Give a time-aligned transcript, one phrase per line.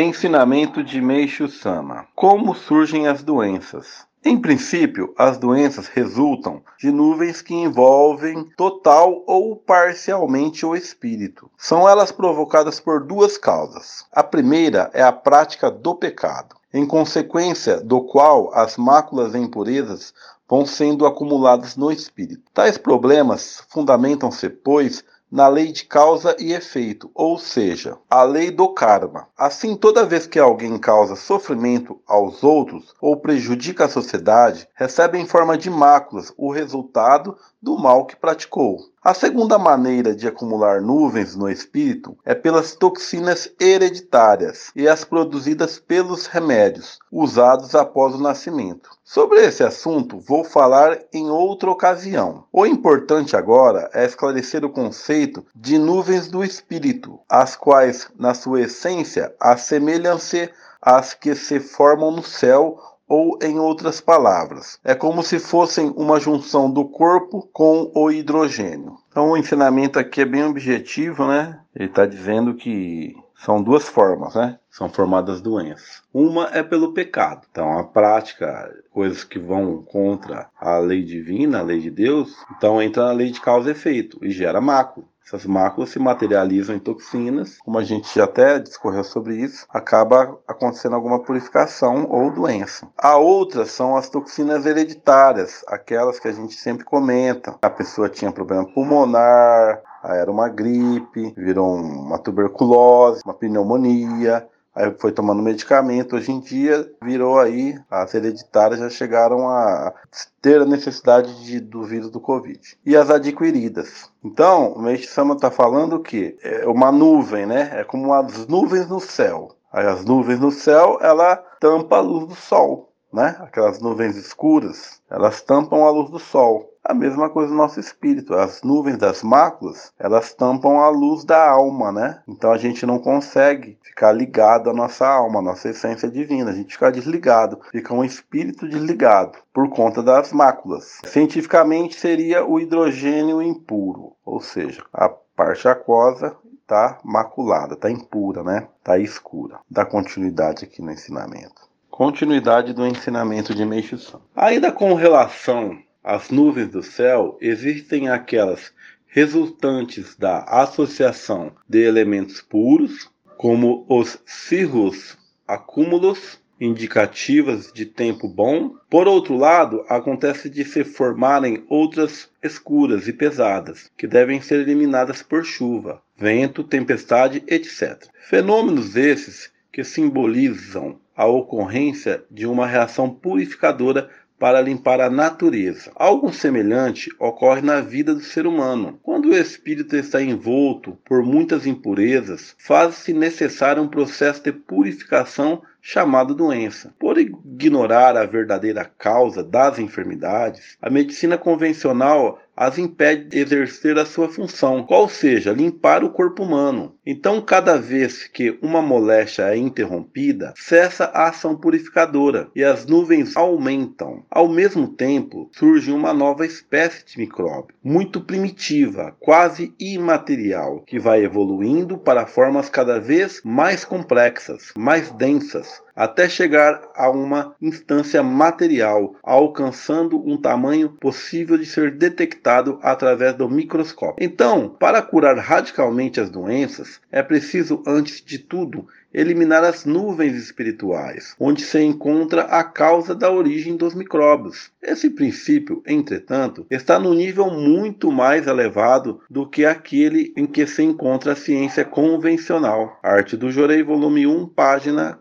[0.00, 2.06] Ensinamento de Meishu Sama.
[2.14, 4.06] Como surgem as doenças?
[4.24, 11.50] Em princípio, as doenças resultam de nuvens que envolvem total ou parcialmente o espírito.
[11.56, 14.04] São elas provocadas por duas causas.
[14.12, 20.14] A primeira é a prática do pecado, em consequência do qual as máculas e impurezas
[20.48, 22.42] vão sendo acumuladas no espírito.
[22.54, 28.68] Tais problemas fundamentam-se, pois, na lei de causa e efeito, ou seja, a lei do
[28.72, 29.28] karma.
[29.36, 35.26] Assim, toda vez que alguém causa sofrimento aos outros ou prejudica a sociedade, recebe em
[35.26, 38.78] forma de máculas o resultado do mal que praticou.
[39.08, 45.78] A segunda maneira de acumular nuvens no espírito é pelas toxinas hereditárias e as produzidas
[45.78, 48.90] pelos remédios usados após o nascimento.
[49.02, 52.44] Sobre esse assunto vou falar em outra ocasião.
[52.52, 58.60] O importante agora é esclarecer o conceito de nuvens do espírito, as quais, na sua
[58.60, 60.50] essência, assemelham-se
[60.82, 66.20] às que se formam no céu ou em outras palavras, é como se fossem uma
[66.20, 68.96] junção do corpo com o hidrogênio.
[69.10, 71.58] Então o ensinamento aqui é bem objetivo, né?
[71.74, 74.58] Ele está dizendo que são duas formas, né?
[74.70, 76.02] São formadas doenças.
[76.12, 77.46] Uma é pelo pecado.
[77.50, 82.82] Então, a prática, coisas que vão contra a lei divina, a lei de Deus, então
[82.82, 85.06] entra na lei de causa e efeito e gera mácula.
[85.28, 90.38] Essas máculas se materializam em toxinas, como a gente já até discorreu sobre isso, acaba
[90.48, 92.88] acontecendo alguma purificação ou doença.
[92.96, 97.54] A outra são as toxinas hereditárias, aquelas que a gente sempre comenta.
[97.60, 104.48] A pessoa tinha problema pulmonar, era uma gripe, virou uma tuberculose, uma pneumonia,
[104.78, 106.14] aí foi tomando medicamento.
[106.14, 109.92] Hoje em dia virou aí, as hereditárias já chegaram a
[110.40, 112.60] ter a necessidade de, do vírus do Covid.
[112.86, 114.08] E as adquiridas.
[114.24, 117.70] Então, o Meishi Sama está falando que é uma nuvem, né?
[117.72, 119.56] É como as nuvens no céu.
[119.72, 123.36] Aí as nuvens no céu, ela tampa a luz do sol, né?
[123.40, 126.72] Aquelas nuvens escuras, elas tampam a luz do sol.
[126.88, 128.34] A mesma coisa no nosso espírito.
[128.34, 132.22] As nuvens das máculas, elas tampam a luz da alma, né?
[132.26, 136.50] Então a gente não consegue ficar ligado à nossa alma, à nossa essência divina.
[136.50, 140.98] A gente fica desligado, fica um espírito desligado por conta das máculas.
[141.04, 148.66] Cientificamente seria o hidrogênio impuro, ou seja, a parte aquosa está maculada, está impura, né?
[148.78, 149.60] Está escura.
[149.70, 151.68] Dá continuidade aqui no ensinamento.
[151.90, 158.72] Continuidade do ensinamento de Meixo Ainda com relação as nuvens do céu existem aquelas
[159.06, 165.16] resultantes da associação de elementos puros, como os cirros
[165.46, 168.74] acúmulos indicativas de tempo bom.
[168.90, 175.22] Por outro lado, acontece de se formarem outras escuras e pesadas, que devem ser eliminadas
[175.22, 178.08] por chuva, vento, tempestade, etc.
[178.28, 185.90] Fenômenos esses que simbolizam a ocorrência de uma reação purificadora para limpar a natureza.
[185.94, 188.98] Algo semelhante ocorre na vida do ser humano.
[189.02, 196.34] Quando o espírito está envolto por muitas impurezas, faz-se necessário um processo de purificação chamado
[196.34, 196.94] doença.
[196.98, 204.04] Por ignorar a verdadeira causa das enfermidades, a medicina convencional as impede de exercer a
[204.04, 206.96] sua função, qual seja limpar o corpo humano.
[207.06, 213.36] Então, cada vez que uma moléstia é interrompida, cessa a ação purificadora e as nuvens
[213.36, 214.24] aumentam.
[214.28, 221.24] Ao mesmo tempo, surge uma nova espécie de micróbio, muito primitiva, quase imaterial, que vai
[221.24, 229.16] evoluindo para formas cada vez mais complexas, mais densas, até chegar a uma instância material,
[229.20, 234.24] alcançando um tamanho possível de ser detectado através do microscópio.
[234.24, 241.34] Então, para curar radicalmente as doenças, é preciso, antes de tudo, eliminar as nuvens espirituais,
[241.40, 244.70] onde se encontra a causa da origem dos micróbios.
[244.82, 250.82] Esse princípio, entretanto, está no nível muito mais elevado do que aquele em que se
[250.82, 252.98] encontra a ciência convencional.
[253.02, 255.18] Arte do Jorei, volume 1, página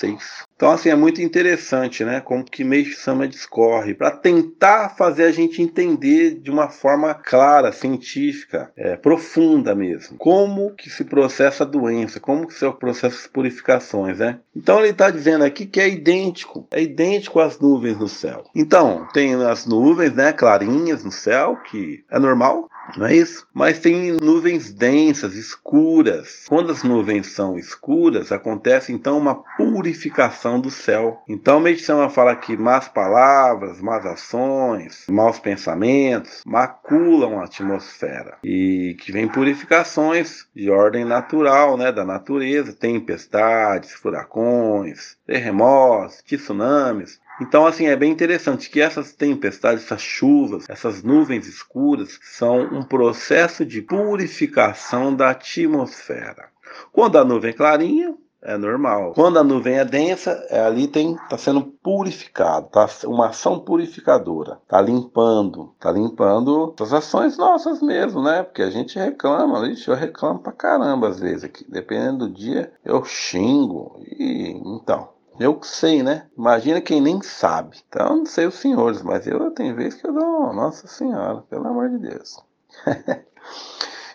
[0.00, 0.48] 46.
[0.56, 2.20] Então, assim, é muito interessante, né?
[2.20, 7.72] Como que Meixo Sama discorre para tentar fazer a gente entender de uma forma clara,
[7.72, 13.26] científica, é, profunda mesmo, como que se processa a doença, como que se processa as
[13.26, 14.38] purificações, né?
[14.54, 18.44] Então, ele está dizendo aqui que é idêntico, é idêntico às nuvens no céu.
[18.54, 23.46] Então, tem as nuvens, né, clarinhas no céu, que é normal, não é isso?
[23.52, 26.44] Mas tem nuvens densas, escuras.
[26.48, 31.22] Quando as nuvens são escuras, acontece então uma purificação do céu.
[31.28, 39.12] Então, medicina fala que más palavras, más ações, maus pensamentos maculam a atmosfera e que
[39.12, 47.96] vem purificações de ordem natural, né, da natureza, tempestades, furacões, terremotos, tsunamis, então, assim, é
[47.96, 55.14] bem interessante que essas tempestades, essas chuvas, essas nuvens escuras são um processo de purificação
[55.14, 56.50] da atmosfera.
[56.92, 59.12] Quando a nuvem é clarinha, é normal.
[59.14, 64.58] Quando a nuvem é densa, é, ali tem está sendo purificado, tá uma ação purificadora,
[64.66, 68.42] tá limpando, tá limpando as ações nossas mesmo, né?
[68.42, 71.66] Porque a gente reclama, ixi, eu reclamo pra caramba às vezes aqui.
[71.68, 76.26] Dependendo do dia, eu xingo e então eu sei, né?
[76.36, 77.78] Imagina quem nem sabe.
[77.88, 81.66] Então, não sei os senhores, mas eu tenho vezes que eu dou, nossa senhora, pelo
[81.66, 82.42] amor de Deus.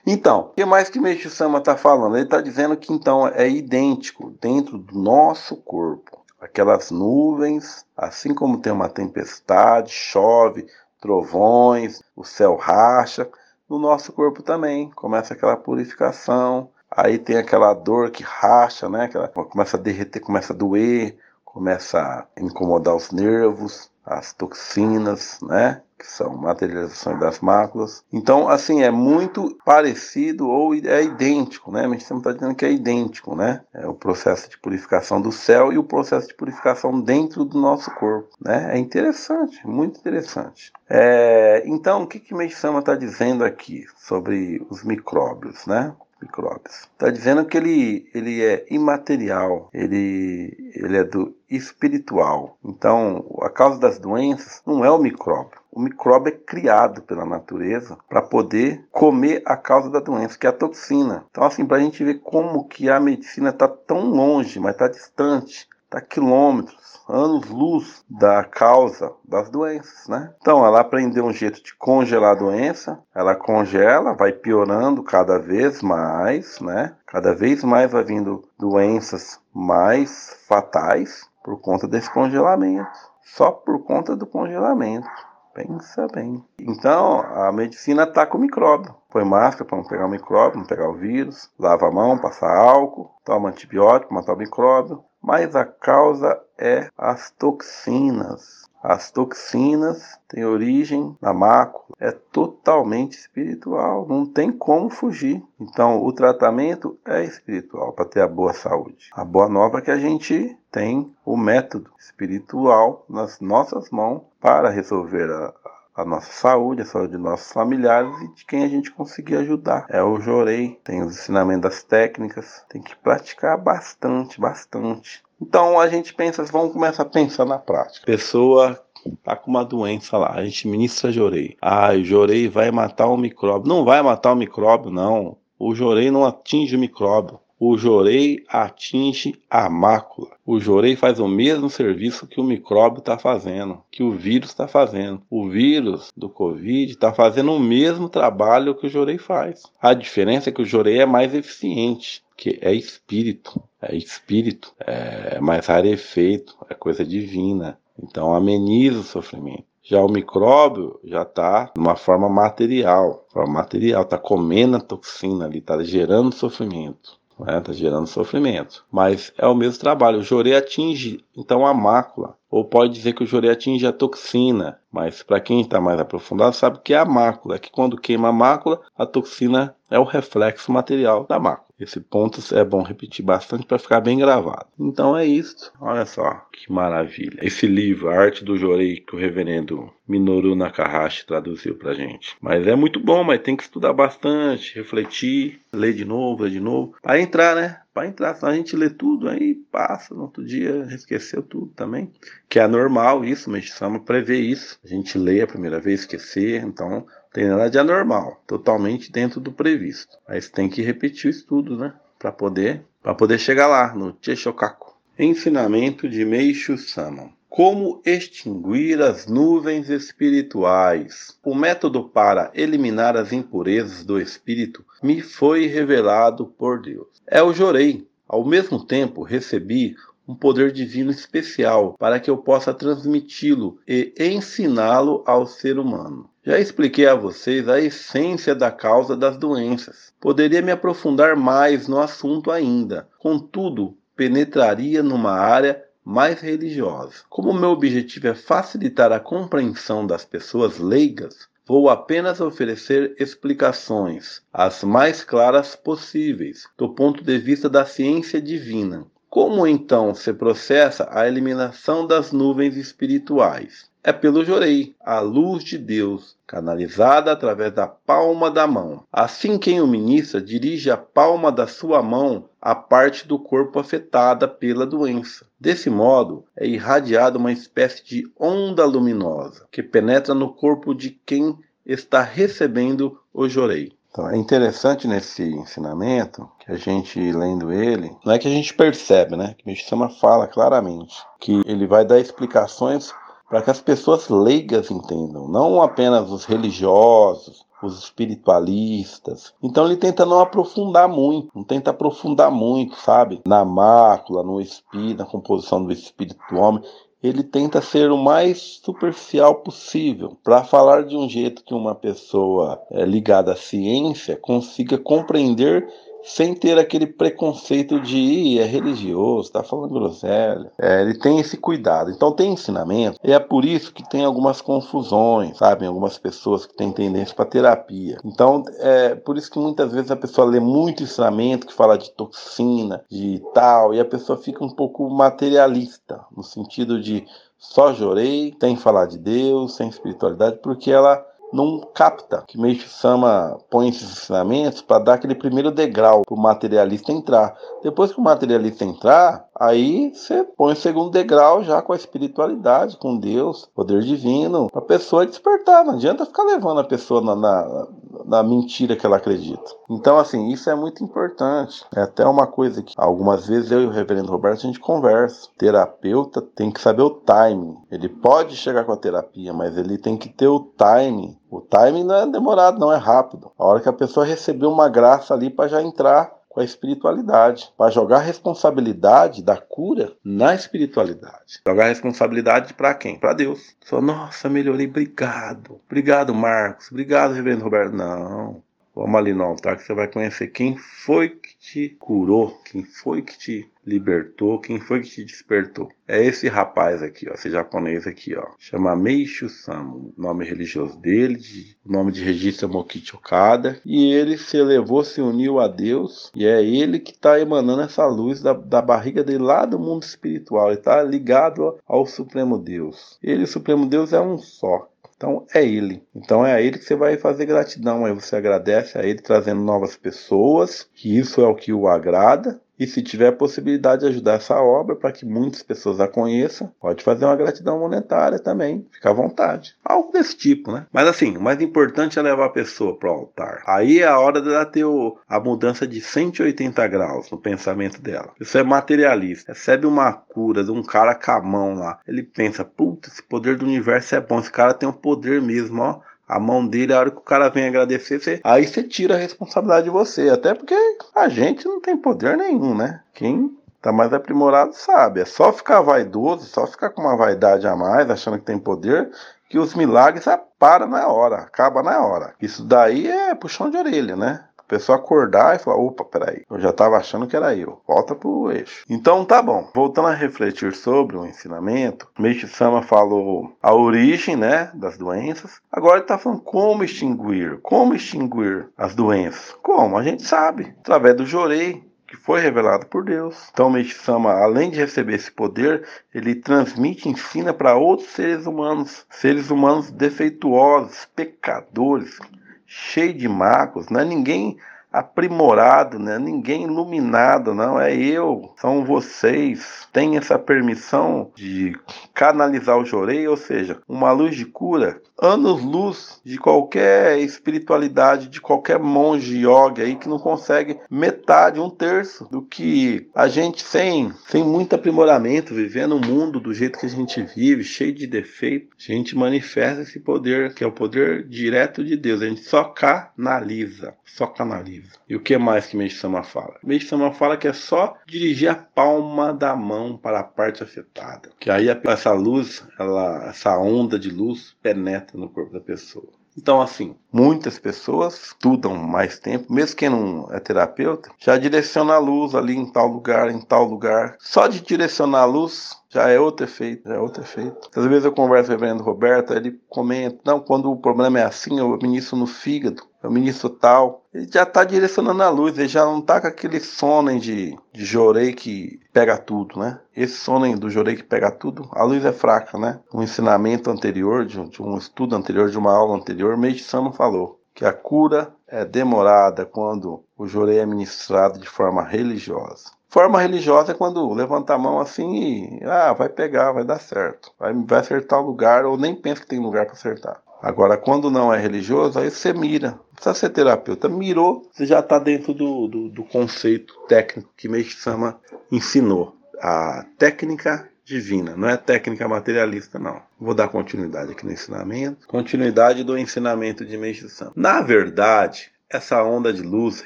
[0.05, 2.15] então, o que mais que Meixo Sama está falando?
[2.15, 6.23] Ele está dizendo que então é idêntico dentro do nosso corpo.
[6.39, 10.67] Aquelas nuvens, assim como tem uma tempestade, chove,
[10.99, 13.29] trovões, o céu racha,
[13.67, 19.05] no nosso corpo também começa aquela purificação, Aí tem aquela dor que racha, né?
[19.05, 25.81] Aquela, começa a derreter, começa a doer, começa a incomodar os nervos, as toxinas, né?
[25.97, 28.03] Que são materializações das máculas.
[28.11, 31.85] Então, assim, é muito parecido ou é idêntico, né?
[31.85, 33.61] A gente sempre está dizendo que é idêntico, né?
[33.73, 37.89] É o processo de purificação do céu e o processo de purificação dentro do nosso
[37.91, 38.75] corpo, né?
[38.75, 40.71] É interessante, muito interessante.
[40.89, 45.95] É, então, o que que Meisama está dizendo aqui sobre os micróbios, né?
[46.25, 46.89] Micróbios.
[46.91, 52.57] Está dizendo que ele, ele é imaterial, ele, ele é do espiritual.
[52.63, 55.59] Então, a causa das doenças não é o micróbio.
[55.71, 60.49] O micróbio é criado pela natureza para poder comer a causa da doença, que é
[60.49, 61.25] a toxina.
[61.29, 64.87] Então, assim, para a gente ver como que a medicina está tão longe, mas está
[64.87, 70.33] distante, está quilômetros anos-luz da causa das doenças, né?
[70.41, 75.81] Então, ela aprendeu um jeito de congelar a doença, ela congela, vai piorando cada vez
[75.81, 76.95] mais, né?
[77.05, 82.89] Cada vez mais vai vindo doenças mais fatais por conta desse congelamento,
[83.23, 85.07] só por conta do congelamento.
[85.55, 86.43] Pensa bem.
[86.59, 88.93] Então, a medicina está com o micróbio.
[89.09, 92.45] Põe máscara para não pegar o micróbio, não pegar o vírus, lava a mão, passa
[92.45, 95.01] álcool, toma antibiótico, matar o micróbio.
[95.23, 98.69] Mas a causa é as toxinas.
[98.87, 105.41] As toxinas têm origem na mácula, é totalmente espiritual, não tem como fugir.
[105.59, 109.09] Então, o tratamento é espiritual para ter a boa saúde.
[109.11, 114.69] A boa nova é que a gente tem o método espiritual nas nossas mãos para
[114.69, 115.51] resolver a,
[115.95, 119.85] a nossa saúde, a saúde de nossos familiares e de quem a gente conseguir ajudar.
[119.89, 125.23] É o Jorei, tem os ensinamentos das técnicas, tem que praticar bastante, bastante.
[125.41, 128.05] Então a gente pensa, vamos começar a pensar na prática.
[128.05, 128.79] Pessoa
[129.23, 131.55] tá com uma doença lá, a gente ministra Jorei.
[131.61, 133.69] Ah, o Jorei vai matar o micróbio.
[133.69, 135.37] Não vai matar o micróbio, não.
[135.57, 137.39] O Jorei não atinge o micróbio.
[137.67, 140.29] O jorei atinge a mácula.
[140.45, 144.67] O jorei faz o mesmo serviço que o micróbio está fazendo, que o vírus está
[144.67, 145.23] fazendo.
[145.31, 149.63] O vírus do Covid está fazendo o mesmo trabalho que o jorei faz.
[149.81, 153.59] A diferença é que o jorei é mais eficiente, que é espírito.
[153.81, 157.79] É espírito, é mais rarefeito, é coisa divina.
[157.97, 159.65] Então ameniza o sofrimento.
[159.81, 165.45] Já o micróbio já está de uma forma material, forma material, está comendo a toxina
[165.45, 167.61] ali, está gerando sofrimento está né?
[167.61, 168.85] Tá gerando sofrimento.
[168.91, 170.19] Mas é o mesmo trabalho.
[170.19, 174.79] O jorei atinge então a mácula, ou pode dizer que o jorei atinge a toxina,
[174.91, 178.29] mas para quem está mais aprofundado sabe que é a mácula, é que quando queima
[178.29, 181.64] a mácula, a toxina é o reflexo material da mácula.
[181.79, 184.67] Esse ponto é bom repetir bastante para ficar bem gravado.
[184.79, 185.73] Então é isso.
[185.79, 187.39] Olha só que maravilha.
[187.41, 192.37] Esse livro, A Arte do Jorei, que o reverendo Minoru Nakahashi traduziu para gente.
[192.39, 196.61] Mas é muito bom, mas tem que estudar bastante, refletir, ler de novo, ler de
[196.61, 196.95] novo.
[197.01, 197.81] Para entrar, né?
[197.93, 202.11] Para entrar, senão a gente lê tudo, aí passa, no outro dia esqueceu tudo também.
[202.49, 204.79] Que é normal isso, mas precisamos prever isso.
[204.83, 209.51] A gente lê a primeira vez, esquecer, então tem nada de anormal, totalmente dentro do
[209.51, 210.17] previsto.
[210.25, 211.93] Mas tem que repetir o estudo, né?
[212.17, 212.85] Para poder,
[213.17, 214.95] poder chegar lá no Cheshokaku.
[215.19, 217.29] Ensinamento de Meishu Sama.
[217.49, 221.37] Como extinguir as nuvens espirituais?
[221.43, 227.21] O método para eliminar as impurezas do espírito me foi revelado por Deus.
[227.27, 228.07] É o Jorei.
[228.25, 235.21] Ao mesmo tempo, recebi um poder divino especial para que eu possa transmiti-lo e ensiná-lo
[235.25, 236.29] ao ser humano.
[236.45, 240.13] Já expliquei a vocês a essência da causa das doenças.
[240.21, 247.23] Poderia me aprofundar mais no assunto ainda, contudo, penetraria numa área mais religiosa.
[247.29, 254.83] Como meu objetivo é facilitar a compreensão das pessoas leigas, Vou apenas oferecer explicações, as
[254.83, 259.07] mais claras possíveis, do ponto de vista da ciência divina.
[259.27, 263.89] Como então se processa a eliminação das nuvens espirituais?
[264.07, 269.01] É pelo jorei, a luz de Deus, canalizada através da palma da mão.
[269.11, 274.47] Assim, quem o ministra dirige a palma da sua mão à parte do corpo afetada
[274.47, 275.47] pela doença.
[275.59, 281.57] Desse modo, é irradiada uma espécie de onda luminosa que penetra no corpo de quem
[281.83, 283.91] está recebendo o jorei.
[284.11, 288.71] Então, é interessante nesse ensinamento que a gente lendo ele, não é que a gente
[288.71, 289.55] percebe, né?
[289.57, 293.11] Que Mishama fala claramente que ele vai dar explicações
[293.55, 299.53] para que as pessoas leigas entendam, não apenas os religiosos, os espiritualistas.
[299.63, 303.39] Então ele tenta não aprofundar muito, não tenta aprofundar muito, sabe?
[303.47, 306.83] Na mácula, no espírito, na composição do espírito do homem.
[307.23, 312.81] Ele tenta ser o mais superficial possível para falar de um jeito que uma pessoa
[312.91, 315.87] é, ligada à ciência consiga compreender
[316.25, 320.71] sem ter aquele preconceito de é religioso, tá falando groselha.
[320.79, 322.09] É, ele tem esse cuidado.
[322.11, 323.19] Então tem ensinamento.
[323.23, 325.85] E é por isso que tem algumas confusões, sabe?
[325.85, 328.17] Algumas pessoas que têm tendência para terapia.
[328.25, 332.09] Então é por isso que muitas vezes a pessoa lê muito ensinamento que fala de
[332.11, 337.25] toxina, de tal, e a pessoa fica um pouco materialista, no sentido de
[337.57, 343.57] só jorei, sem falar de Deus, sem espiritualidade, porque ela não capta que Meixo Sama
[343.69, 347.55] põe esses ensinamentos para dar aquele primeiro degrau para o materialista entrar.
[347.81, 352.97] Depois que o materialista entrar, aí você põe o segundo degrau já com a espiritualidade,
[352.97, 355.85] com Deus, poder divino, a pessoa despertar.
[355.85, 357.87] Não adianta ficar levando a pessoa na, na,
[358.25, 359.63] na mentira que ela acredita.
[359.89, 361.85] Então, assim, isso é muito importante.
[361.95, 365.49] É até uma coisa que algumas vezes eu e o reverendo Roberto a gente conversa.
[365.57, 367.77] Terapeuta tem que saber o timing.
[367.91, 371.37] Ele pode chegar com a terapia, mas ele tem que ter o timing.
[371.49, 373.51] O timing não é demorado, não é rápido.
[373.57, 377.69] A hora que a pessoa recebeu uma graça ali para já entrar com a espiritualidade,
[377.77, 381.59] para jogar a responsabilidade da cura na espiritualidade.
[381.67, 383.19] Jogar a responsabilidade para quem?
[383.19, 383.75] Para Deus.
[383.83, 385.81] Só, nossa, melhorei, obrigado.
[385.85, 386.89] Obrigado, Marcos.
[386.89, 387.93] Obrigado, Reverendo Roberto.
[387.93, 388.63] Não.
[388.95, 393.21] Vamos ali no altar que você vai conhecer quem foi que te curou, quem foi
[393.21, 395.89] que te libertou, quem foi que te despertou.
[396.07, 398.47] É esse rapaz aqui, ó, esse japonês aqui, ó.
[398.57, 403.79] Chama Meishu Samu, nome religioso dele, de, nome de registro é Mokichi Okada.
[403.85, 408.05] E ele se elevou, se uniu a Deus, e é ele que está emanando essa
[408.07, 410.69] luz da, da barriga dele lá do mundo espiritual.
[410.69, 413.19] Ele está ligado ao Supremo Deus.
[413.21, 414.89] Ele, o Supremo Deus, é um só.
[415.17, 416.05] Então é ele.
[416.13, 418.05] Então é a ele que você vai fazer gratidão.
[418.05, 422.61] Aí você agradece a ele trazendo novas pessoas, que isso é o que o agrada.
[422.79, 427.03] E se tiver possibilidade de ajudar essa obra para que muitas pessoas a conheçam, pode
[427.03, 429.75] fazer uma gratidão monetária também, fica à vontade.
[429.83, 430.85] Algo desse tipo, né?
[430.91, 433.63] Mas assim, o mais importante é levar a pessoa para o altar.
[433.65, 438.31] Aí é a hora dela ter o, a mudança de 180 graus no pensamento dela.
[438.39, 439.53] Isso é materialista.
[439.53, 441.99] Recebe uma cura de um cara com a mão lá.
[442.07, 444.39] Ele pensa, putz, esse poder do universo é bom.
[444.39, 447.49] Esse cara tem um poder mesmo, ó a mão dele, a hora que o cara
[447.49, 450.29] vem agradecer, você, aí você tira a responsabilidade de você.
[450.29, 450.75] Até porque
[451.15, 453.01] a gente não tem poder nenhum, né?
[453.13, 455.21] Quem tá mais aprimorado sabe.
[455.21, 459.11] É só ficar vaidoso, só ficar com uma vaidade a mais, achando que tem poder,
[459.47, 460.25] que os milagres
[460.57, 462.33] param na hora, acaba na hora.
[462.41, 464.43] Isso daí é puxão de orelha, né?
[464.67, 467.81] Pessoa acordar e falar: opa, peraí, eu já estava achando que era eu.
[467.87, 468.83] Volta pro eixo.
[468.89, 469.69] Então tá bom.
[469.73, 475.61] Voltando a refletir sobre o ensinamento, Meishi Sama falou a origem né, das doenças.
[475.71, 477.59] Agora ele está falando como extinguir.
[477.61, 479.55] Como extinguir as doenças?
[479.61, 479.97] Como?
[479.97, 480.73] A gente sabe.
[480.79, 483.49] Através do Jorei, que foi revelado por Deus.
[483.51, 488.45] Então, Meishi Sama, além de receber esse poder, ele transmite e ensina para outros seres
[488.45, 492.17] humanos, seres humanos defeituosos, pecadores,
[492.65, 494.57] cheio de macos, não é ninguém
[494.95, 496.17] aprimorado, né?
[496.17, 499.87] Ninguém iluminado, não é eu, são vocês.
[499.91, 501.77] Tem essa permissão de
[502.13, 508.39] canalizar o jorei, ou seja, uma luz de cura, anos luz de qualquer espiritualidade, de
[508.39, 514.13] qualquer monge yoga aí que não consegue metade, um terço do que a gente sem,
[514.27, 518.75] sem muito aprimoramento, vivendo o mundo do jeito que a gente vive, cheio de defeito,
[518.77, 522.21] a gente manifesta esse poder, que é o poder direto de Deus.
[522.21, 524.84] A gente só canaliza, só canaliza.
[525.07, 526.55] E o que mais que Meishi Sama fala?
[526.63, 531.29] Meishi Sama fala que é só dirigir a palma da mão para a parte afetada.
[531.39, 536.09] Que aí essa luz, ela, essa onda de luz penetra no corpo da pessoa.
[536.37, 541.97] Então, assim, muitas pessoas estudam mais tempo, mesmo quem não é terapeuta, já direciona a
[541.97, 544.17] luz ali em tal lugar, em tal lugar.
[544.19, 547.69] Só de direcionar a luz já é outro efeito, já é outro efeito.
[547.73, 551.23] Às vezes eu converso com o reverendo Roberto, ele comenta, não, quando o problema é
[551.23, 554.03] assim, eu ministro no fígado, eu ministro tal.
[554.13, 557.85] Ele já está direcionando a luz, ele já não está com aquele sono de, de
[557.85, 559.79] jorei que pega tudo, né?
[559.95, 562.79] Esse sono do jorei que pega tudo, a luz é fraca, né?
[562.93, 567.39] Um ensinamento anterior, de, de um estudo anterior, de uma aula anterior, Meiji Sama falou
[567.55, 572.69] que a cura é demorada quando o jorei é ministrado de forma religiosa.
[572.89, 577.31] Forma religiosa é quando levanta a mão assim e ah, vai pegar, vai dar certo,
[577.39, 580.21] vai, vai acertar o lugar ou nem pensa que tem lugar para acertar.
[580.45, 582.73] Agora, quando não é religioso, aí você mira.
[582.73, 583.89] Não precisa ser terapeuta.
[583.89, 588.19] Mirou, você já está dentro do, do, do, conceito técnico que Meishi Sama
[588.51, 589.17] ensinou.
[589.41, 593.01] A técnica divina, não é técnica materialista, não.
[593.19, 595.07] Vou dar continuidade aqui no ensinamento.
[595.07, 597.33] Continuidade do ensinamento de Meishi Sama.
[597.35, 599.83] Na verdade, essa onda de luz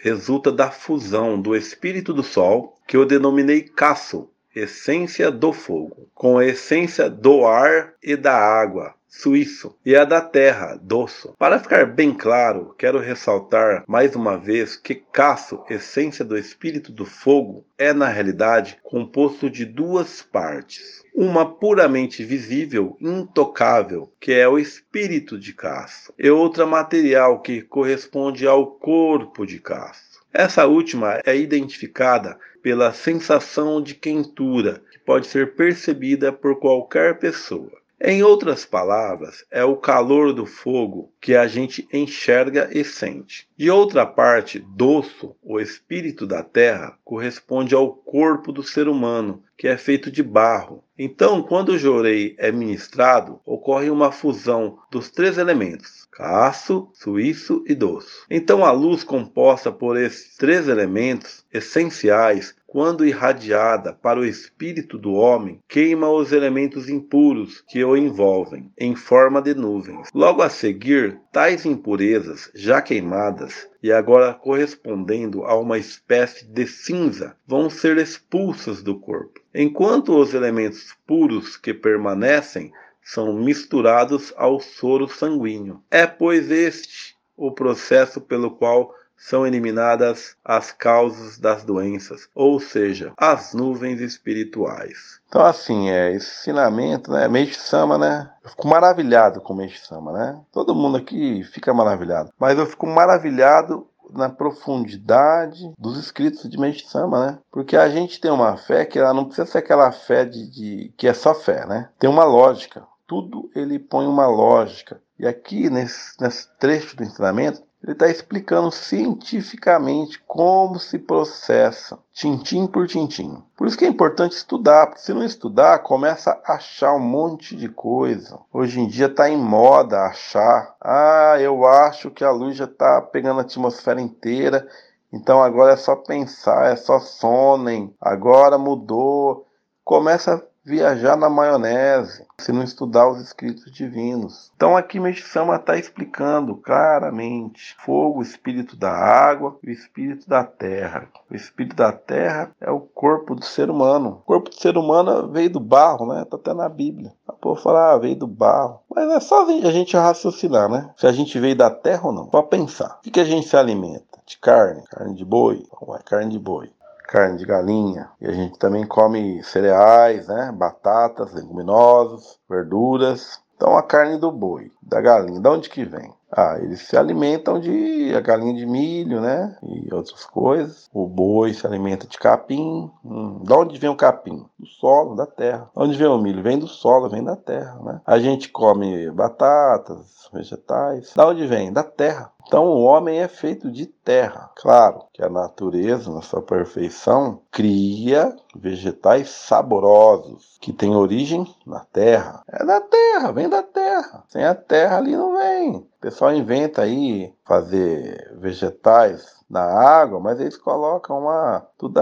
[0.00, 6.38] resulta da fusão do espírito do Sol, que eu denominei Casso, essência do fogo, com
[6.38, 11.34] a essência do ar e da água, suíço, e a da terra, doço.
[11.38, 17.04] Para ficar bem claro, quero ressaltar mais uma vez que Casso, essência do espírito do
[17.04, 21.02] fogo, é na realidade composto de duas partes.
[21.14, 28.46] Uma puramente visível, intocável, que é o espírito de Casso, e outra material que corresponde
[28.46, 30.20] ao corpo de Casso.
[30.32, 37.72] Essa última é identificada pela sensação de quentura, que pode ser percebida por qualquer pessoa.
[37.98, 43.48] Em outras palavras, é o calor do fogo que a gente enxerga e sente.
[43.56, 49.68] De outra parte, doço, o espírito da terra, corresponde ao corpo do ser humano, que
[49.68, 50.84] é feito de barro.
[50.98, 57.74] Então, quando o jorei é ministrado, ocorre uma fusão dos três elementos: caço, suíço e
[57.74, 58.24] doço.
[58.30, 65.14] Então, a luz composta por esses três elementos essenciais quando irradiada para o espírito do
[65.14, 70.10] homem, queima os elementos impuros que o envolvem, em forma de nuvens.
[70.12, 77.36] Logo a seguir, tais impurezas, já queimadas, e agora correspondendo a uma espécie de cinza,
[77.46, 85.08] vão ser expulsas do corpo, enquanto os elementos puros que permanecem são misturados ao soro
[85.08, 85.82] sanguíneo.
[85.90, 93.12] É, pois, este o processo pelo qual são eliminadas as causas das doenças, ou seja,
[93.16, 95.20] as nuvens espirituais.
[95.28, 100.12] Então, assim, é, esse ensinamento, né, Meishi Sama, né, eu fico maravilhado com Meishi Sama,
[100.12, 106.58] né, todo mundo aqui fica maravilhado, mas eu fico maravilhado na profundidade dos escritos de
[106.58, 107.38] Meishi Sama, né?
[107.50, 110.94] Porque a gente tem uma fé que ela não precisa ser aquela fé de, de,
[110.96, 111.88] que é só fé, né?
[111.98, 112.86] Tem uma lógica.
[113.06, 115.00] Tudo ele põe uma lógica.
[115.18, 122.66] E aqui nesse, nesse trecho do ensinamento ele está explicando cientificamente como se processa, tintim
[122.66, 123.42] por tintim.
[123.56, 127.54] Por isso que é importante estudar, porque se não estudar, começa a achar um monte
[127.54, 128.38] de coisa.
[128.52, 130.74] Hoje em dia está em moda achar.
[130.80, 134.66] Ah, eu acho que a luz já está pegando a atmosfera inteira,
[135.12, 139.46] então agora é só pensar, é só sonem, agora mudou.
[139.84, 144.50] Começa viajar na maionese, se não estudar os escritos divinos.
[144.56, 151.08] Então aqui Meshama está explicando claramente fogo, espírito da água o espírito da terra.
[151.30, 154.22] O espírito da terra é o corpo do ser humano.
[154.22, 156.22] O corpo do ser humano veio do barro, né?
[156.22, 157.12] Está até na Bíblia.
[157.28, 158.80] A povo fala, ah, veio do barro.
[158.92, 160.90] Mas é só a gente raciocinar, né?
[160.96, 162.28] Se a gente veio da terra ou não.
[162.30, 162.98] Só pensar.
[162.98, 164.04] O que, que a gente se alimenta?
[164.26, 166.68] De carne, carne de boi, então, é carne de boi
[167.06, 168.10] carne de galinha.
[168.20, 170.52] E a gente também come cereais, né?
[170.52, 173.40] Batatas, leguminosas, verduras.
[173.56, 176.12] Então a carne do boi, da galinha, de onde que vem?
[176.30, 179.56] Ah, eles se alimentam de a galinha de milho, né?
[179.62, 180.90] E outras coisas.
[180.92, 182.90] O boi se alimenta de capim.
[183.04, 184.44] Hum, da onde vem o capim?
[184.58, 185.70] Do solo, da terra.
[185.74, 186.42] De onde vem o milho?
[186.42, 188.00] Vem do solo, vem da terra, né?
[188.04, 191.14] A gente come batatas, vegetais.
[191.16, 191.72] Da onde vem?
[191.72, 192.30] Da terra.
[192.46, 194.50] Então o homem é feito de terra.
[194.54, 202.42] Claro que a natureza, na sua perfeição, cria vegetais saborosos que têm origem na terra.
[202.48, 204.22] É da terra, vem da terra.
[204.28, 205.76] Sem a terra ali não vem.
[205.76, 212.00] O pessoal inventa aí fazer vegetais na água, mas eles colocam uma tudo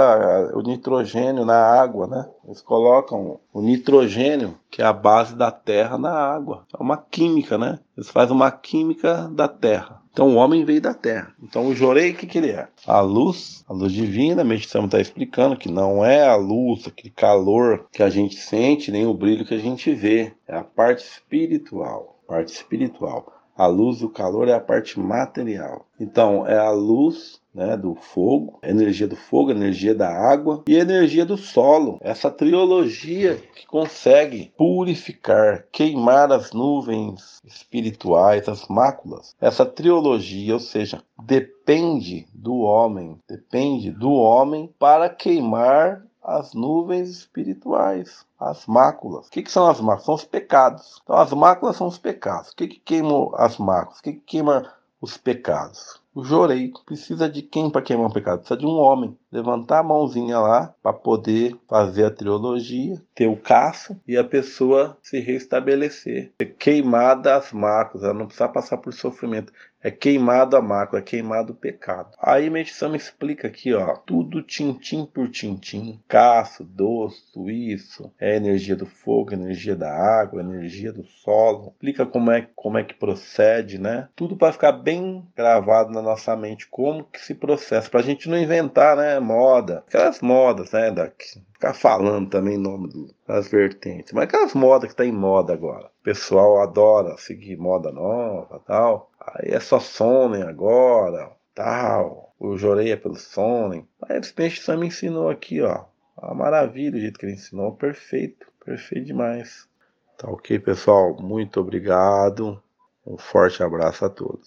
[0.54, 2.28] o nitrogênio na água, né?
[2.44, 6.66] Eles colocam o nitrogênio, que é a base da terra, na água.
[6.72, 7.78] É uma química, né?
[7.96, 10.03] Eles fazem uma química da terra.
[10.14, 11.34] Então o homem veio da terra.
[11.42, 12.68] Então o Jorei, o que, que ele é?
[12.86, 17.12] A luz, a luz divina, a meditação está explicando que não é a luz, aquele
[17.12, 20.32] calor que a gente sente, nem o brilho que a gente vê.
[20.46, 22.22] É a parte espiritual.
[22.28, 23.32] Parte espiritual.
[23.56, 25.84] A luz, o calor é a parte material.
[25.98, 30.62] Então, é a luz né, do fogo, a energia do fogo, a energia da água
[30.66, 31.98] e a energia do solo.
[32.00, 39.36] Essa trilogia que consegue purificar, queimar as nuvens espirituais, as máculas.
[39.40, 48.24] Essa trilogia, ou seja, depende do homem, depende do homem para queimar as nuvens espirituais,
[48.40, 49.26] as máculas.
[49.26, 50.04] O que, que, são as máculas?
[50.06, 51.00] São os pecados.
[51.02, 52.50] Então, as máculas são os pecados.
[52.50, 53.98] O que, que queima as máculas?
[53.98, 56.02] O que, que queima os pecados?
[56.14, 58.38] O jorei precisa de quem para queimar o pecado?
[58.38, 59.18] Precisa de um homem.
[59.34, 64.96] Levantar a mãozinha lá para poder fazer a trilogia, ter o caço e a pessoa
[65.02, 66.30] se restabelecer.
[66.40, 69.52] Ser queimada as máculas, ela não precisa passar por sofrimento.
[69.84, 72.16] É queimado a mácula, é queimado o pecado.
[72.18, 76.00] Aí Meditação explica aqui, ó, tudo tintim por tintim.
[76.08, 77.22] Caço, doce,
[77.70, 81.72] isso, é energia do fogo, energia da água, energia do solo.
[81.72, 84.08] Explica como é, como é que procede, né?
[84.16, 88.26] Tudo para ficar bem gravado na nossa mente, como que se processa, para a gente
[88.26, 89.82] não inventar, né, moda.
[89.88, 91.10] Aquelas modas, né, da,
[91.52, 94.12] ficar falando também em nome das vertentes.
[94.12, 95.86] Mas aquelas modas que tá em moda agora.
[95.86, 99.10] O pessoal adora seguir moda nova tal.
[99.20, 102.34] Aí é só Sonnen agora, tal.
[102.38, 103.88] O Jorei é pelo Sonnen.
[104.00, 105.84] Mas o Peixe Sam me ensinou aqui, ó.
[106.16, 107.72] Uma maravilha o jeito que ele ensinou.
[107.72, 108.46] Perfeito.
[108.64, 109.68] Perfeito demais.
[110.16, 111.16] Tá ok, pessoal?
[111.20, 112.62] Muito obrigado.
[113.06, 114.40] Um forte abraço a todos.